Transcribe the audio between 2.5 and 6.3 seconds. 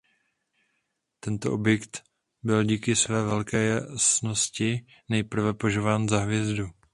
díky své velké jasnosti nejprve považován za